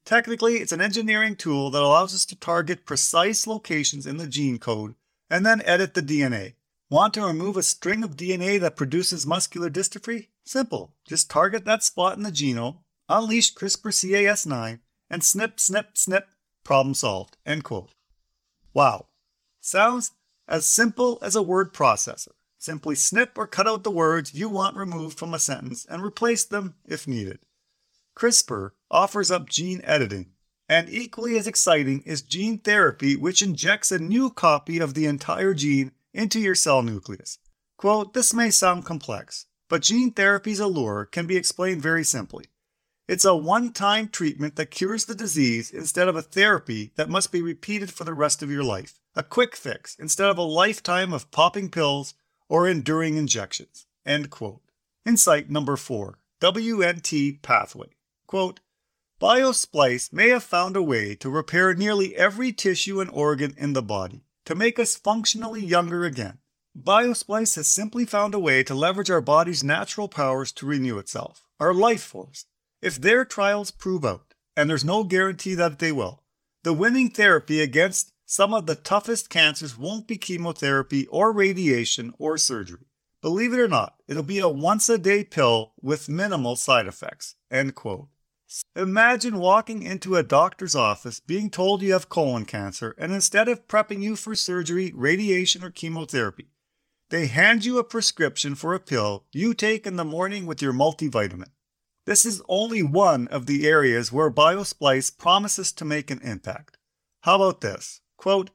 Technically, 0.05 0.55
it's 0.55 0.71
an 0.71 0.81
engineering 0.81 1.35
tool 1.35 1.69
that 1.71 1.81
allows 1.81 2.13
us 2.13 2.25
to 2.25 2.35
target 2.35 2.85
precise 2.85 3.47
locations 3.47 4.05
in 4.05 4.17
the 4.17 4.27
gene 4.27 4.57
code 4.57 4.95
and 5.29 5.45
then 5.45 5.61
edit 5.65 5.93
the 5.93 6.01
DNA. 6.01 6.53
Want 6.89 7.13
to 7.13 7.25
remove 7.25 7.57
a 7.57 7.63
string 7.63 8.03
of 8.03 8.17
DNA 8.17 8.59
that 8.59 8.75
produces 8.75 9.25
muscular 9.25 9.69
dystrophy? 9.69 10.27
Simple. 10.45 10.93
Just 11.07 11.29
target 11.29 11.65
that 11.65 11.83
spot 11.83 12.17
in 12.17 12.23
the 12.23 12.31
genome, 12.31 12.79
unleash 13.07 13.53
CRISPR 13.53 13.89
Cas9, 14.11 14.79
and 15.09 15.23
snip, 15.23 15.59
snip, 15.59 15.97
snip, 15.97 16.27
problem 16.63 16.93
solved. 16.93 17.37
End 17.45 17.63
quote. 17.63 17.91
Wow. 18.73 19.07
Sounds 19.61 20.11
as 20.47 20.65
simple 20.65 21.17
as 21.21 21.35
a 21.35 21.41
word 21.41 21.73
processor. 21.73 22.33
Simply 22.59 22.95
snip 22.95 23.37
or 23.37 23.47
cut 23.47 23.67
out 23.67 23.83
the 23.83 23.91
words 23.91 24.33
you 24.33 24.49
want 24.49 24.75
removed 24.75 25.17
from 25.17 25.33
a 25.33 25.39
sentence 25.39 25.85
and 25.89 26.03
replace 26.03 26.43
them 26.43 26.75
if 26.85 27.07
needed. 27.07 27.39
CRISPR 28.15 28.71
offers 28.91 29.31
up 29.31 29.49
gene 29.49 29.81
editing, 29.83 30.31
and 30.69 30.89
equally 30.89 31.37
as 31.37 31.47
exciting 31.47 32.01
is 32.01 32.21
gene 32.21 32.59
therapy, 32.59 33.15
which 33.15 33.41
injects 33.41 33.91
a 33.91 33.99
new 33.99 34.29
copy 34.29 34.79
of 34.79 34.93
the 34.93 35.05
entire 35.05 35.53
gene 35.53 35.91
into 36.13 36.39
your 36.39 36.55
cell 36.55 36.83
nucleus. 36.83 37.39
Quote, 37.77 38.13
this 38.13 38.33
may 38.33 38.49
sound 38.49 38.85
complex, 38.85 39.47
but 39.67 39.81
gene 39.81 40.11
therapy's 40.11 40.59
allure 40.59 41.05
can 41.05 41.25
be 41.25 41.35
explained 41.35 41.81
very 41.81 42.03
simply. 42.03 42.45
It's 43.07 43.25
a 43.25 43.35
one 43.35 43.73
time 43.73 44.07
treatment 44.07 44.55
that 44.55 44.71
cures 44.71 45.05
the 45.05 45.15
disease 45.15 45.71
instead 45.71 46.07
of 46.07 46.15
a 46.15 46.21
therapy 46.21 46.93
that 46.95 47.09
must 47.09 47.31
be 47.31 47.41
repeated 47.41 47.91
for 47.91 48.05
the 48.05 48.13
rest 48.13 48.41
of 48.41 48.49
your 48.49 48.63
life. 48.63 48.99
A 49.15 49.23
quick 49.23 49.55
fix 49.55 49.97
instead 49.99 50.29
of 50.29 50.37
a 50.37 50.43
lifetime 50.43 51.11
of 51.11 51.29
popping 51.29 51.69
pills 51.69 52.13
or 52.47 52.67
enduring 52.67 53.17
injections. 53.17 53.85
End 54.05 54.29
quote. 54.29 54.61
Insight 55.05 55.49
number 55.49 55.75
four 55.75 56.19
WNT 56.39 57.41
pathway. 57.41 57.89
Quote, 58.33 58.61
Biosplice 59.21 60.11
may 60.11 60.29
have 60.29 60.43
found 60.43 60.75
a 60.75 60.81
way 60.81 61.13
to 61.17 61.29
repair 61.29 61.75
nearly 61.75 62.15
every 62.15 62.51
tissue 62.51 62.99
and 62.99 63.11
organ 63.11 63.53
in 63.59 63.73
the 63.73 63.83
body 63.83 64.23
to 64.45 64.55
make 64.55 64.79
us 64.79 64.95
functionally 64.95 65.63
younger 65.63 66.03
again. 66.03 66.39
Biosplice 66.75 67.55
has 67.57 67.67
simply 67.67 68.05
found 68.05 68.33
a 68.33 68.39
way 68.39 68.63
to 68.63 68.73
leverage 68.73 69.11
our 69.11 69.21
body's 69.21 69.63
natural 69.63 70.07
powers 70.07 70.51
to 70.53 70.65
renew 70.65 70.97
itself, 70.97 71.45
our 71.59 71.75
life 71.75 72.01
force, 72.01 72.47
if 72.81 72.99
their 72.99 73.23
trials 73.23 73.69
prove 73.69 74.03
out, 74.03 74.33
and 74.57 74.67
there's 74.67 74.83
no 74.83 75.03
guarantee 75.03 75.53
that 75.53 75.77
they 75.77 75.91
will, 75.91 76.23
the 76.63 76.73
winning 76.73 77.11
therapy 77.11 77.61
against 77.61 78.13
some 78.25 78.51
of 78.51 78.65
the 78.65 78.73
toughest 78.73 79.29
cancers 79.29 79.77
won't 79.77 80.07
be 80.07 80.17
chemotherapy 80.17 81.05
or 81.11 81.31
radiation 81.31 82.15
or 82.17 82.39
surgery. 82.39 82.87
Believe 83.21 83.53
it 83.53 83.59
or 83.59 83.67
not, 83.67 83.93
it'll 84.07 84.23
be 84.23 84.39
a 84.39 84.49
once 84.49 84.89
a 84.89 84.97
day 84.97 85.23
pill 85.23 85.73
with 85.79 86.09
minimal 86.09 86.55
side 86.55 86.87
effects. 86.87 87.35
End 87.51 87.75
quote. 87.75 88.07
Imagine 88.75 89.37
walking 89.39 89.83
into 89.83 90.15
a 90.15 90.23
doctor's 90.23 90.75
office 90.75 91.19
being 91.19 91.49
told 91.49 91.81
you 91.81 91.93
have 91.93 92.09
colon 92.09 92.45
cancer, 92.45 92.95
and 92.97 93.11
instead 93.11 93.47
of 93.47 93.67
prepping 93.67 94.01
you 94.01 94.15
for 94.15 94.35
surgery, 94.35 94.91
radiation, 94.95 95.63
or 95.63 95.69
chemotherapy, 95.69 96.49
they 97.09 97.27
hand 97.27 97.65
you 97.65 97.77
a 97.77 97.83
prescription 97.83 98.55
for 98.55 98.73
a 98.73 98.79
pill 98.79 99.25
you 99.31 99.53
take 99.53 99.85
in 99.85 99.95
the 99.95 100.03
morning 100.03 100.45
with 100.45 100.61
your 100.61 100.73
multivitamin. 100.73 101.49
This 102.05 102.25
is 102.25 102.41
only 102.49 102.83
one 102.83 103.27
of 103.29 103.45
the 103.45 103.67
areas 103.67 104.11
where 104.11 104.29
Biosplice 104.29 105.17
promises 105.17 105.71
to 105.73 105.85
make 105.85 106.11
an 106.11 106.19
impact. 106.21 106.77
How 107.21 107.35
about 107.35 107.61
this? 107.61 108.01
Quote, 108.17 108.49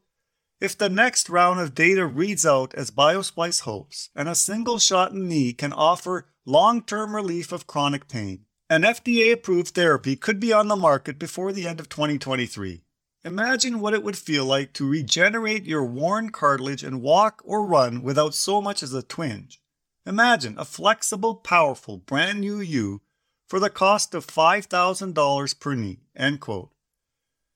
if 0.60 0.76
the 0.76 0.88
next 0.88 1.30
round 1.30 1.60
of 1.60 1.74
data 1.74 2.04
reads 2.04 2.44
out 2.44 2.74
as 2.74 2.90
Biosplice 2.90 3.60
hopes, 3.60 4.10
and 4.14 4.28
a 4.28 4.34
single 4.34 4.78
shot 4.78 5.12
in 5.12 5.20
the 5.20 5.26
knee 5.26 5.52
can 5.52 5.72
offer 5.72 6.26
long 6.44 6.82
term 6.82 7.14
relief 7.14 7.52
of 7.52 7.66
chronic 7.66 8.08
pain, 8.08 8.44
an 8.70 8.82
FDA 8.82 9.32
approved 9.32 9.68
therapy 9.68 10.14
could 10.14 10.38
be 10.38 10.52
on 10.52 10.68
the 10.68 10.76
market 10.76 11.18
before 11.18 11.52
the 11.52 11.66
end 11.66 11.80
of 11.80 11.88
2023. 11.88 12.82
Imagine 13.24 13.80
what 13.80 13.94
it 13.94 14.02
would 14.02 14.18
feel 14.18 14.44
like 14.44 14.74
to 14.74 14.86
regenerate 14.86 15.64
your 15.64 15.84
worn 15.84 16.28
cartilage 16.30 16.84
and 16.84 17.00
walk 17.00 17.40
or 17.46 17.64
run 17.64 18.02
without 18.02 18.34
so 18.34 18.60
much 18.60 18.82
as 18.82 18.92
a 18.92 19.02
twinge. 19.02 19.62
Imagine 20.04 20.54
a 20.58 20.66
flexible, 20.66 21.34
powerful, 21.34 21.96
brand 21.96 22.40
new 22.40 22.60
you 22.60 23.00
for 23.48 23.58
the 23.58 23.70
cost 23.70 24.14
of 24.14 24.26
$5,000 24.26 25.60
per 25.60 25.74
knee. 25.74 26.00
End 26.14 26.38
quote. 26.38 26.70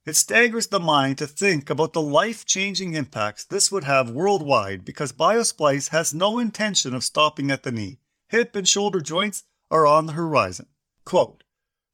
It 0.06 0.16
staggers 0.16 0.68
the 0.68 0.80
mind 0.80 1.18
to 1.18 1.26
think 1.26 1.68
about 1.68 1.92
the 1.92 2.00
life 2.00 2.46
changing 2.46 2.94
impacts 2.94 3.44
this 3.44 3.70
would 3.70 3.84
have 3.84 4.10
worldwide 4.10 4.82
because 4.84 5.12
Biosplice 5.12 5.90
has 5.90 6.14
no 6.14 6.38
intention 6.38 6.94
of 6.94 7.04
stopping 7.04 7.50
at 7.50 7.64
the 7.64 7.70
knee. 7.70 7.98
Hip 8.28 8.56
and 8.56 8.66
shoulder 8.66 9.02
joints 9.02 9.44
are 9.70 9.86
on 9.86 10.06
the 10.06 10.14
horizon. 10.14 10.66
Quote 11.04 11.44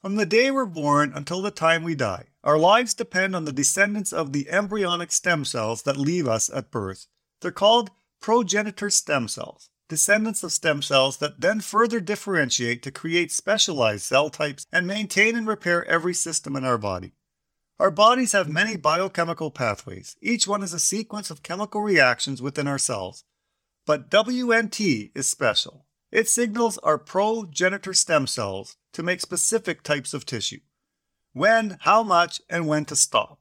From 0.00 0.16
the 0.16 0.26
day 0.26 0.50
we're 0.50 0.66
born 0.66 1.12
until 1.14 1.42
the 1.42 1.50
time 1.50 1.82
we 1.82 1.94
die, 1.94 2.28
our 2.44 2.58
lives 2.58 2.94
depend 2.94 3.34
on 3.34 3.44
the 3.44 3.52
descendants 3.52 4.12
of 4.12 4.32
the 4.32 4.48
embryonic 4.50 5.12
stem 5.12 5.44
cells 5.44 5.82
that 5.82 5.96
leave 5.96 6.28
us 6.28 6.50
at 6.50 6.70
birth. 6.70 7.06
They're 7.40 7.50
called 7.50 7.90
progenitor 8.20 8.90
stem 8.90 9.28
cells 9.28 9.70
descendants 9.88 10.42
of 10.42 10.52
stem 10.52 10.82
cells 10.82 11.16
that 11.16 11.40
then 11.40 11.60
further 11.60 12.00
differentiate 12.00 12.82
to 12.82 12.90
create 12.90 13.32
specialized 13.32 14.04
cell 14.04 14.30
types 14.30 14.66
and 14.72 14.86
maintain 14.86 15.34
and 15.34 15.46
repair 15.46 15.84
every 15.86 16.14
system 16.14 16.54
in 16.56 16.64
our 16.64 16.78
body. 16.78 17.14
Our 17.78 17.90
bodies 17.90 18.32
have 18.32 18.48
many 18.48 18.76
biochemical 18.76 19.50
pathways. 19.50 20.16
Each 20.20 20.46
one 20.46 20.62
is 20.62 20.74
a 20.74 20.78
sequence 20.78 21.30
of 21.30 21.42
chemical 21.42 21.80
reactions 21.80 22.42
within 22.42 22.66
our 22.66 22.78
cells. 22.78 23.24
But 23.86 24.10
WNT 24.10 25.12
is 25.14 25.26
special. 25.26 25.86
It 26.10 26.28
signals 26.28 26.78
our 26.78 26.98
progenitor 26.98 27.94
stem 27.94 28.26
cells 28.26 28.76
to 28.92 29.02
make 29.02 29.20
specific 29.20 29.82
types 29.82 30.14
of 30.14 30.26
tissue. 30.26 30.60
When, 31.32 31.78
how 31.80 32.02
much, 32.02 32.40
and 32.48 32.66
when 32.66 32.84
to 32.86 32.96
stop. 32.96 33.38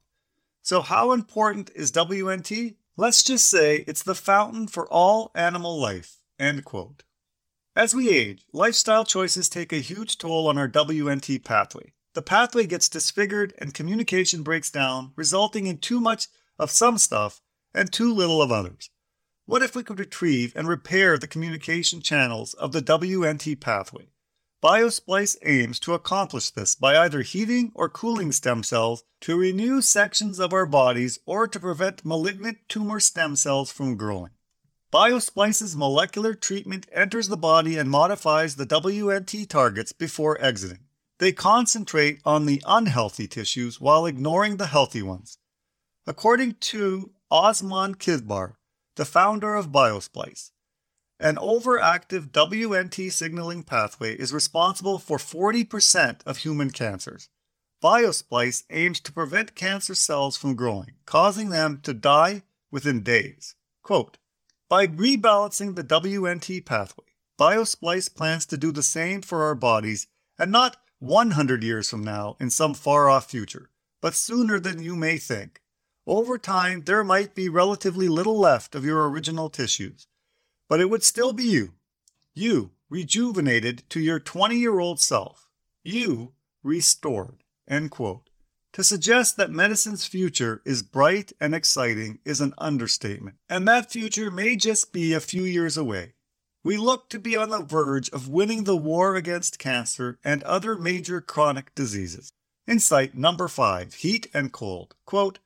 So, 0.62 0.82
how 0.82 1.12
important 1.12 1.72
is 1.74 1.92
WNT? 1.92 2.76
Let's 2.98 3.24
just 3.24 3.48
say 3.48 3.84
it's 3.88 4.04
the 4.04 4.16
fountain 4.16 4.68
for 4.68 4.88
all 4.92 5.32
animal 5.34 5.80
life. 5.80 6.18
End 6.40 6.66
quote. 6.66 7.04
As 7.76 7.94
we 7.94 8.10
age, 8.10 8.44
lifestyle 8.52 9.06
choices 9.06 9.48
take 9.48 9.72
a 9.72 9.78
huge 9.78 10.18
toll 10.18 10.48
on 10.48 10.58
our 10.58 10.68
WNT 10.68 11.44
pathway. 11.44 11.94
The 12.14 12.24
pathway 12.24 12.66
gets 12.66 12.90
disfigured 12.90 13.54
and 13.60 13.74
communication 13.74 14.42
breaks 14.42 14.72
down, 14.72 15.12
resulting 15.16 15.68
in 15.68 15.78
too 15.78 16.02
much 16.02 16.28
of 16.58 16.72
some 16.72 16.98
stuff 16.98 17.40
and 17.76 17.94
too 17.94 18.12
little 18.12 18.42
of 18.42 18.52
others. 18.52 18.90
What 19.46 19.62
if 19.62 19.76
we 19.76 19.84
could 19.84 20.00
retrieve 20.00 20.54
and 20.56 20.68
repair 20.68 21.18
the 21.18 21.28
communication 21.28 22.02
channels 22.02 22.56
of 22.56 22.72
the 22.72 22.82
WNT 22.82 23.60
pathway? 23.60 24.10
Biosplice 24.64 25.38
aims 25.46 25.80
to 25.82 25.94
accomplish 25.94 26.50
this 26.50 26.74
by 26.74 26.98
either 26.98 27.22
heating 27.22 27.72
or 27.76 27.90
cooling 27.90 28.32
stem 28.32 28.64
cells 28.64 29.04
to 29.22 29.38
renew 29.38 29.82
sections 29.82 30.40
of 30.40 30.52
our 30.52 30.66
bodies 30.66 31.20
or 31.28 31.48
to 31.48 31.60
prevent 31.60 32.04
malignant 32.04 32.58
tumor 32.68 33.00
stem 33.00 33.36
cells 33.36 33.72
from 33.72 33.96
growing. 33.96 34.32
Biosplice's 34.92 35.76
molecular 35.76 36.34
treatment 36.34 36.88
enters 36.92 37.28
the 37.28 37.38
body 37.38 37.78
and 37.78 37.92
modifies 37.92 38.56
the 38.56 38.66
WNT 38.66 39.48
targets 39.48 39.92
before 39.92 40.42
exiting. 40.42 40.86
They 41.20 41.34
concentrate 41.34 42.20
on 42.26 42.48
the 42.48 42.64
unhealthy 42.66 43.28
tissues 43.28 43.80
while 43.80 44.08
ignoring 44.08 44.58
the 44.58 44.68
healthy 44.68 45.04
ones. 45.04 45.38
According 46.08 46.56
to 46.62 47.12
Osman 47.30 47.96
Kibar, 47.96 48.54
the 48.96 49.06
founder 49.06 49.54
of 49.54 49.72
Biosplice, 49.72 50.50
an 51.20 51.36
overactive 51.38 52.30
WNT 52.30 53.12
signaling 53.12 53.64
pathway 53.64 54.16
is 54.16 54.34
responsible 54.34 55.00
for 55.00 55.18
40% 55.18 56.20
of 56.26 56.38
human 56.38 56.70
cancers. 56.70 57.30
Biosplice 57.84 58.64
aims 58.70 59.00
to 59.02 59.12
prevent 59.12 59.56
cancer 59.56 59.96
cells 59.96 60.38
from 60.38 60.56
growing, 60.56 60.94
causing 61.06 61.50
them 61.50 61.80
to 61.84 61.94
die 61.94 62.44
within 62.72 63.02
days. 63.02 63.56
Quote, 63.84 64.18
by 64.70 64.86
rebalancing 64.86 65.76
the 65.76 65.84
WNT 65.84 66.66
pathway, 66.66 67.06
Biosplice 67.40 68.14
plans 68.14 68.46
to 68.48 68.58
do 68.58 68.72
the 68.72 68.84
same 68.84 69.22
for 69.22 69.44
our 69.44 69.56
bodies 69.56 70.08
and 70.38 70.52
not 70.52 70.78
100 71.00 71.64
years 71.64 71.90
from 71.90 72.04
now 72.04 72.36
in 72.40 72.50
some 72.50 72.74
far 72.74 73.10
off 73.10 73.30
future, 73.30 73.70
but 74.02 74.16
sooner 74.16 74.60
than 74.60 74.82
you 74.82 74.96
may 74.96 75.18
think. 75.18 75.62
Over 76.06 76.38
time, 76.38 76.82
there 76.82 77.04
might 77.04 77.36
be 77.36 77.50
relatively 77.50 78.08
little 78.08 78.40
left 78.40 78.76
of 78.76 78.86
your 78.86 79.08
original 79.10 79.50
tissues, 79.50 80.08
but 80.68 80.80
it 80.80 80.90
would 80.90 81.04
still 81.04 81.34
be 81.34 81.44
you. 81.44 81.74
You, 82.34 82.72
rejuvenated 82.90 83.84
to 83.90 84.00
your 84.00 84.20
20 84.20 84.56
year 84.56 84.80
old 84.80 85.00
self. 85.00 85.50
You 85.84 86.34
restored. 86.64 87.44
End 87.68 87.92
quote. 87.92 88.30
To 88.74 88.84
suggest 88.84 89.38
that 89.38 89.50
medicine's 89.50 90.06
future 90.06 90.62
is 90.64 90.84
bright 90.84 91.34
and 91.42 91.56
exciting 91.56 92.20
is 92.24 92.42
an 92.42 92.54
understatement, 92.60 93.38
and 93.50 93.68
that 93.68 93.92
future 93.92 94.30
may 94.30 94.56
just 94.56 94.94
be 94.94 95.14
a 95.14 95.20
few 95.20 95.44
years 95.44 95.78
away. 95.78 96.14
We 96.64 96.78
look 96.78 97.10
to 97.10 97.20
be 97.20 97.36
on 97.36 97.50
the 97.50 97.64
verge 97.64 98.10
of 98.10 98.28
winning 98.28 98.66
the 98.66 98.78
war 98.78 99.16
against 99.16 99.58
cancer 99.58 100.20
and 100.24 100.44
other 100.44 100.76
major 100.76 101.22
chronic 101.22 101.74
diseases. 101.74 102.32
Insight 102.68 103.16
number 103.16 103.48
five 103.48 103.94
heat 103.96 104.28
and 104.34 104.52
cold. 104.52 104.94
Quote, 105.06 105.40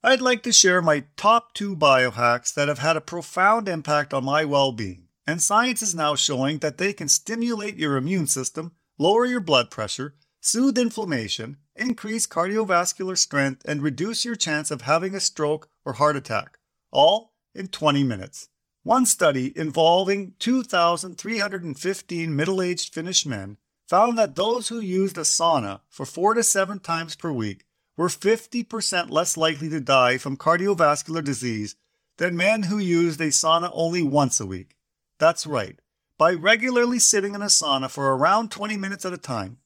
I'd 0.00 0.20
like 0.20 0.44
to 0.44 0.52
share 0.52 0.80
my 0.80 1.06
top 1.16 1.54
two 1.54 1.74
biohacks 1.74 2.54
that 2.54 2.68
have 2.68 2.78
had 2.78 2.96
a 2.96 3.00
profound 3.00 3.68
impact 3.68 4.14
on 4.14 4.24
my 4.24 4.44
well 4.44 4.70
being, 4.70 5.08
and 5.26 5.42
science 5.42 5.82
is 5.82 5.92
now 5.92 6.14
showing 6.14 6.58
that 6.58 6.78
they 6.78 6.92
can 6.92 7.08
stimulate 7.08 7.76
your 7.76 7.96
immune 7.96 8.28
system, 8.28 8.76
lower 8.96 9.26
your 9.26 9.40
blood 9.40 9.72
pressure, 9.72 10.14
soothe 10.40 10.78
inflammation, 10.78 11.56
increase 11.74 12.28
cardiovascular 12.28 13.18
strength, 13.18 13.62
and 13.64 13.82
reduce 13.82 14.24
your 14.24 14.36
chance 14.36 14.70
of 14.70 14.82
having 14.82 15.16
a 15.16 15.20
stroke 15.20 15.68
or 15.84 15.94
heart 15.94 16.14
attack, 16.14 16.58
all 16.92 17.32
in 17.52 17.66
20 17.66 18.04
minutes. 18.04 18.50
One 18.84 19.04
study 19.04 19.52
involving 19.58 20.34
2,315 20.38 22.36
middle 22.36 22.62
aged 22.62 22.94
Finnish 22.94 23.26
men 23.26 23.56
found 23.88 24.16
that 24.16 24.36
those 24.36 24.68
who 24.68 24.78
used 24.78 25.18
a 25.18 25.22
sauna 25.22 25.80
for 25.88 26.06
four 26.06 26.34
to 26.34 26.44
seven 26.44 26.78
times 26.78 27.16
per 27.16 27.32
week 27.32 27.64
were 27.98 28.08
50% 28.08 29.10
less 29.10 29.36
likely 29.36 29.68
to 29.68 29.80
die 29.80 30.16
from 30.16 30.36
cardiovascular 30.38 31.22
disease 31.22 31.74
than 32.16 32.36
men 32.36 32.62
who 32.62 32.78
used 32.78 33.20
a 33.20 33.26
sauna 33.28 33.70
only 33.74 34.02
once 34.02 34.40
a 34.40 34.46
week. 34.46 34.76
That's 35.18 35.46
right. 35.46 35.80
By 36.16 36.32
regularly 36.32 37.00
sitting 37.00 37.34
in 37.34 37.42
a 37.42 37.46
sauna 37.46 37.90
for 37.90 38.14
around 38.14 38.50
20 38.50 38.76
minutes 38.76 39.04
at 39.04 39.12
a 39.12 39.18
time, 39.18 39.58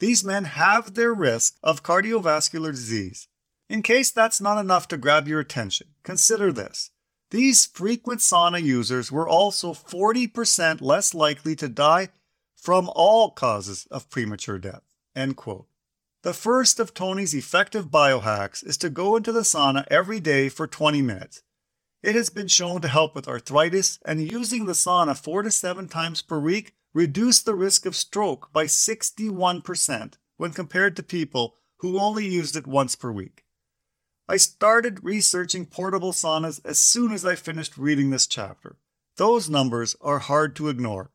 these 0.00 0.22
men 0.22 0.44
halve 0.44 0.94
their 0.94 1.14
risk 1.14 1.56
of 1.62 1.82
cardiovascular 1.82 2.70
disease. 2.70 3.26
In 3.70 3.82
case 3.82 4.10
that's 4.10 4.40
not 4.40 4.60
enough 4.60 4.86
to 4.88 4.98
grab 4.98 5.26
your 5.26 5.40
attention, 5.40 5.88
consider 6.02 6.52
this. 6.52 6.90
These 7.30 7.66
frequent 7.66 8.20
sauna 8.20 8.62
users 8.62 9.10
were 9.10 9.28
also 9.28 9.72
40% 9.72 10.80
less 10.80 11.14
likely 11.14 11.56
to 11.56 11.68
die 11.68 12.08
from 12.54 12.90
all 12.94 13.30
causes 13.30 13.86
of 13.90 14.10
premature 14.10 14.58
death. 14.58 14.82
End 15.16 15.36
quote. 15.36 15.67
The 16.22 16.34
first 16.34 16.80
of 16.80 16.94
Tony's 16.94 17.32
effective 17.32 17.90
biohacks 17.90 18.66
is 18.66 18.76
to 18.78 18.90
go 18.90 19.14
into 19.14 19.30
the 19.30 19.42
sauna 19.42 19.86
every 19.88 20.18
day 20.18 20.48
for 20.48 20.66
20 20.66 21.00
minutes. 21.00 21.42
It 22.02 22.16
has 22.16 22.28
been 22.28 22.48
shown 22.48 22.80
to 22.80 22.88
help 22.88 23.14
with 23.14 23.28
arthritis, 23.28 24.00
and 24.04 24.32
using 24.32 24.66
the 24.66 24.72
sauna 24.72 25.16
four 25.16 25.42
to 25.42 25.50
seven 25.52 25.86
times 25.86 26.20
per 26.22 26.40
week 26.40 26.74
reduced 26.92 27.44
the 27.44 27.54
risk 27.54 27.86
of 27.86 27.94
stroke 27.94 28.52
by 28.52 28.64
61% 28.64 30.14
when 30.36 30.52
compared 30.52 30.96
to 30.96 31.02
people 31.04 31.54
who 31.78 32.00
only 32.00 32.26
used 32.26 32.56
it 32.56 32.66
once 32.66 32.96
per 32.96 33.12
week. 33.12 33.44
I 34.28 34.38
started 34.38 35.04
researching 35.04 35.66
portable 35.66 36.12
saunas 36.12 36.60
as 36.64 36.80
soon 36.80 37.12
as 37.12 37.24
I 37.24 37.36
finished 37.36 37.78
reading 37.78 38.10
this 38.10 38.26
chapter. 38.26 38.76
Those 39.16 39.48
numbers 39.48 39.94
are 40.00 40.18
hard 40.18 40.56
to 40.56 40.68
ignore. 40.68 41.12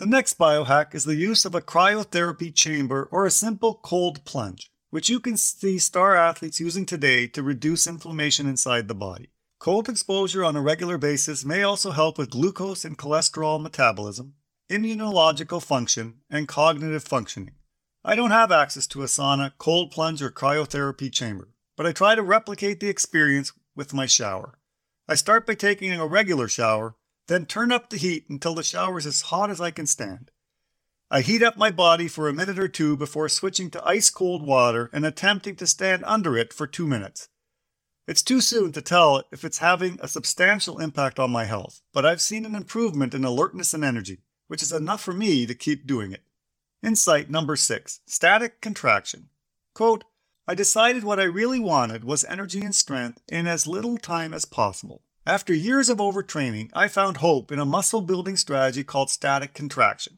The 0.00 0.06
next 0.06 0.38
biohack 0.38 0.94
is 0.94 1.04
the 1.04 1.14
use 1.14 1.44
of 1.44 1.54
a 1.54 1.60
cryotherapy 1.60 2.54
chamber 2.54 3.06
or 3.12 3.26
a 3.26 3.30
simple 3.30 3.74
cold 3.82 4.24
plunge, 4.24 4.70
which 4.88 5.10
you 5.10 5.20
can 5.20 5.36
see 5.36 5.78
star 5.78 6.16
athletes 6.16 6.58
using 6.58 6.86
today 6.86 7.26
to 7.26 7.42
reduce 7.42 7.86
inflammation 7.86 8.46
inside 8.48 8.88
the 8.88 8.94
body. 8.94 9.28
Cold 9.58 9.90
exposure 9.90 10.42
on 10.42 10.56
a 10.56 10.62
regular 10.62 10.96
basis 10.96 11.44
may 11.44 11.62
also 11.62 11.90
help 11.90 12.16
with 12.16 12.30
glucose 12.30 12.82
and 12.82 12.96
cholesterol 12.96 13.60
metabolism, 13.60 14.36
immunological 14.70 15.62
function, 15.62 16.20
and 16.30 16.48
cognitive 16.48 17.04
functioning. 17.04 17.56
I 18.02 18.14
don't 18.14 18.30
have 18.30 18.50
access 18.50 18.86
to 18.86 19.02
a 19.02 19.04
sauna, 19.04 19.52
cold 19.58 19.90
plunge, 19.90 20.22
or 20.22 20.30
cryotherapy 20.30 21.12
chamber, 21.12 21.50
but 21.76 21.84
I 21.84 21.92
try 21.92 22.14
to 22.14 22.22
replicate 22.22 22.80
the 22.80 22.88
experience 22.88 23.52
with 23.76 23.92
my 23.92 24.06
shower. 24.06 24.58
I 25.06 25.14
start 25.14 25.46
by 25.46 25.56
taking 25.56 25.92
a 25.92 26.06
regular 26.06 26.48
shower, 26.48 26.96
then 27.30 27.46
turn 27.46 27.72
up 27.72 27.88
the 27.88 27.96
heat 27.96 28.26
until 28.28 28.54
the 28.54 28.62
shower 28.62 28.98
is 28.98 29.06
as 29.06 29.22
hot 29.22 29.48
as 29.50 29.60
I 29.60 29.70
can 29.70 29.86
stand. 29.86 30.30
I 31.10 31.22
heat 31.22 31.42
up 31.42 31.56
my 31.56 31.70
body 31.70 32.08
for 32.08 32.28
a 32.28 32.32
minute 32.34 32.58
or 32.58 32.68
two 32.68 32.96
before 32.96 33.28
switching 33.28 33.70
to 33.70 33.86
ice 33.86 34.10
cold 34.10 34.44
water 34.44 34.90
and 34.92 35.06
attempting 35.06 35.56
to 35.56 35.66
stand 35.66 36.04
under 36.04 36.36
it 36.36 36.52
for 36.52 36.66
two 36.66 36.86
minutes. 36.86 37.28
It's 38.06 38.22
too 38.22 38.40
soon 38.40 38.72
to 38.72 38.82
tell 38.82 39.22
if 39.32 39.44
it's 39.44 39.58
having 39.58 39.98
a 40.02 40.08
substantial 40.08 40.78
impact 40.80 41.18
on 41.18 41.30
my 41.30 41.44
health, 41.44 41.80
but 41.92 42.04
I've 42.04 42.20
seen 42.20 42.44
an 42.44 42.54
improvement 42.54 43.14
in 43.14 43.24
alertness 43.24 43.72
and 43.72 43.84
energy 43.84 44.18
which 44.50 44.64
is 44.64 44.72
enough 44.72 45.00
for 45.00 45.12
me 45.12 45.46
to 45.46 45.54
keep 45.54 45.86
doing 45.86 46.10
it. 46.10 46.24
Insight 46.82 47.30
number 47.30 47.54
six 47.54 48.00
static 48.04 48.60
contraction. 48.60 49.28
Quote, 49.76 50.02
I 50.48 50.56
decided 50.56 51.04
what 51.04 51.20
I 51.20 51.24
really 51.38 51.60
wanted 51.60 52.02
was 52.02 52.24
energy 52.24 52.60
and 52.60 52.74
strength 52.74 53.22
in 53.28 53.46
as 53.46 53.68
little 53.68 53.96
time 53.96 54.34
as 54.34 54.44
possible. 54.44 55.02
After 55.26 55.52
years 55.52 55.90
of 55.90 55.98
overtraining, 55.98 56.70
I 56.72 56.88
found 56.88 57.18
hope 57.18 57.52
in 57.52 57.58
a 57.58 57.66
muscle 57.66 58.00
building 58.00 58.36
strategy 58.36 58.82
called 58.82 59.10
static 59.10 59.52
contraction, 59.52 60.16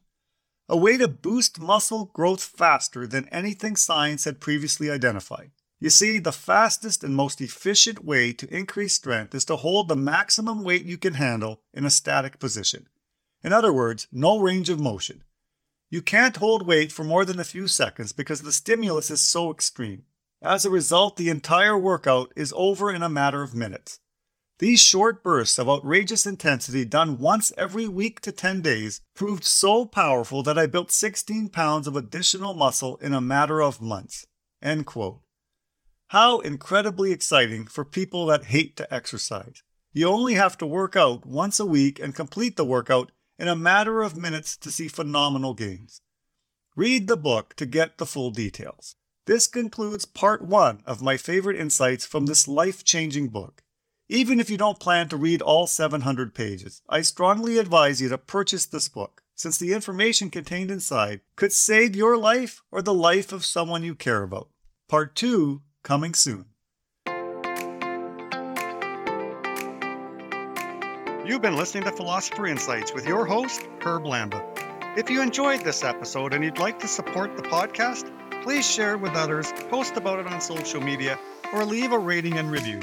a 0.69 0.77
way 0.77 0.95
to 0.95 1.09
boost 1.09 1.59
muscle 1.59 2.05
growth 2.13 2.41
faster 2.41 3.05
than 3.05 3.27
anything 3.27 3.75
science 3.75 4.23
had 4.23 4.39
previously 4.39 4.89
identified. 4.89 5.51
You 5.81 5.89
see, 5.89 6.19
the 6.19 6.31
fastest 6.31 7.03
and 7.03 7.13
most 7.13 7.41
efficient 7.41 8.05
way 8.05 8.31
to 8.31 8.55
increase 8.55 8.93
strength 8.93 9.35
is 9.35 9.43
to 9.45 9.57
hold 9.57 9.89
the 9.89 9.97
maximum 9.97 10.63
weight 10.63 10.85
you 10.85 10.97
can 10.97 11.15
handle 11.15 11.59
in 11.73 11.85
a 11.85 11.89
static 11.89 12.39
position. 12.39 12.87
In 13.43 13.51
other 13.51 13.73
words, 13.73 14.07
no 14.09 14.39
range 14.39 14.69
of 14.69 14.79
motion. 14.79 15.25
You 15.89 16.01
can't 16.01 16.37
hold 16.37 16.65
weight 16.65 16.93
for 16.93 17.03
more 17.03 17.25
than 17.25 17.41
a 17.41 17.43
few 17.43 17.67
seconds 17.67 18.13
because 18.13 18.41
the 18.41 18.53
stimulus 18.53 19.11
is 19.11 19.19
so 19.19 19.51
extreme. 19.51 20.03
As 20.41 20.63
a 20.63 20.69
result, 20.69 21.17
the 21.17 21.29
entire 21.29 21.77
workout 21.77 22.31
is 22.37 22.53
over 22.55 22.89
in 22.89 23.03
a 23.03 23.09
matter 23.09 23.43
of 23.43 23.53
minutes. 23.53 23.99
These 24.59 24.81
short 24.81 25.23
bursts 25.23 25.57
of 25.57 25.67
outrageous 25.67 26.27
intensity 26.27 26.85
done 26.85 27.17
once 27.17 27.51
every 27.57 27.87
week 27.87 28.21
to 28.21 28.31
10 28.31 28.61
days 28.61 29.01
proved 29.15 29.43
so 29.43 29.85
powerful 29.85 30.43
that 30.43 30.59
I 30.59 30.67
built 30.67 30.91
16 30.91 31.49
pounds 31.49 31.87
of 31.87 31.95
additional 31.95 32.53
muscle 32.53 32.97
in 32.97 33.13
a 33.13 33.21
matter 33.21 33.61
of 33.61 33.81
months. 33.81 34.27
End 34.61 34.85
quote. 34.85 35.21
How 36.09 36.39
incredibly 36.39 37.11
exciting 37.11 37.65
for 37.65 37.83
people 37.83 38.27
that 38.27 38.45
hate 38.45 38.77
to 38.77 38.93
exercise. 38.93 39.63
You 39.91 40.07
only 40.07 40.35
have 40.35 40.57
to 40.59 40.67
work 40.67 40.95
out 40.95 41.25
once 41.25 41.59
a 41.59 41.65
week 41.65 41.99
and 41.99 42.13
complete 42.13 42.55
the 42.55 42.65
workout 42.65 43.11
in 43.39 43.47
a 43.47 43.55
matter 43.55 44.03
of 44.03 44.15
minutes 44.15 44.55
to 44.57 44.71
see 44.71 44.87
phenomenal 44.87 45.55
gains. 45.55 46.01
Read 46.75 47.07
the 47.07 47.17
book 47.17 47.55
to 47.55 47.65
get 47.65 47.97
the 47.97 48.05
full 48.05 48.29
details. 48.29 48.95
This 49.25 49.47
concludes 49.47 50.05
part 50.05 50.43
one 50.43 50.81
of 50.85 51.01
my 51.01 51.17
favorite 51.17 51.59
insights 51.59 52.05
from 52.05 52.27
this 52.27 52.47
life 52.47 52.83
changing 52.83 53.29
book. 53.29 53.63
Even 54.09 54.41
if 54.41 54.49
you 54.49 54.57
don't 54.57 54.81
plan 54.81 55.07
to 55.07 55.15
read 55.15 55.41
all 55.41 55.65
700 55.65 56.35
pages, 56.35 56.81
I 56.89 57.01
strongly 57.01 57.57
advise 57.57 58.01
you 58.01 58.09
to 58.09 58.17
purchase 58.17 58.65
this 58.65 58.89
book, 58.89 59.23
since 59.33 59.57
the 59.57 59.71
information 59.71 60.29
contained 60.29 60.69
inside 60.69 61.21
could 61.37 61.53
save 61.53 61.95
your 61.95 62.17
life 62.17 62.61
or 62.69 62.81
the 62.81 62.93
life 62.93 63.31
of 63.31 63.45
someone 63.45 63.81
you 63.81 63.95
care 63.95 64.21
about. 64.21 64.49
Part 64.89 65.15
two 65.15 65.61
coming 65.83 66.13
soon. 66.13 66.47
You've 71.25 71.41
been 71.41 71.55
listening 71.55 71.85
to 71.85 71.91
Philosopher 71.93 72.47
Insights 72.47 72.93
with 72.93 73.07
your 73.07 73.25
host, 73.25 73.61
Herb 73.79 74.03
Lamba. 74.03 74.43
If 74.97 75.09
you 75.09 75.21
enjoyed 75.21 75.61
this 75.61 75.81
episode 75.81 76.33
and 76.33 76.43
you'd 76.43 76.59
like 76.59 76.77
to 76.79 76.89
support 76.89 77.37
the 77.37 77.43
podcast, 77.43 78.11
please 78.43 78.69
share 78.69 78.95
it 78.95 78.99
with 78.99 79.13
others, 79.13 79.53
post 79.69 79.95
about 79.95 80.19
it 80.19 80.27
on 80.27 80.41
social 80.41 80.81
media, 80.81 81.17
or 81.53 81.63
leave 81.63 81.93
a 81.93 81.97
rating 81.97 82.37
and 82.37 82.51
review. 82.51 82.81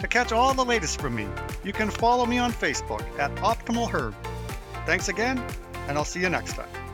To 0.00 0.06
catch 0.06 0.32
all 0.32 0.54
the 0.54 0.64
latest 0.64 1.00
from 1.00 1.14
me, 1.14 1.26
you 1.64 1.72
can 1.72 1.90
follow 1.90 2.24
me 2.24 2.38
on 2.38 2.52
Facebook 2.52 3.04
at 3.18 3.34
Optimal 3.36 3.90
Herb. 3.90 4.14
Thanks 4.86 5.08
again, 5.08 5.42
and 5.88 5.98
I'll 5.98 6.04
see 6.04 6.20
you 6.20 6.30
next 6.30 6.54
time. 6.54 6.85